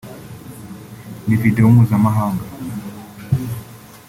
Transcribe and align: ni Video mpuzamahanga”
ni 1.27 1.35
Video 1.43 1.67
mpuzamahanga” 1.73 2.43